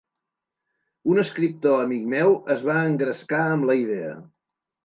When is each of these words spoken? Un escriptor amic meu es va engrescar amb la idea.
Un 1.15 1.21
escriptor 1.25 1.83
amic 1.83 2.09
meu 2.15 2.35
es 2.57 2.65
va 2.71 2.79
engrescar 2.95 3.45
amb 3.51 3.73
la 3.73 3.77
idea. 3.83 4.19